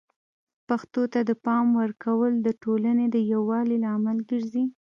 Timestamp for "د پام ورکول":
1.29-2.33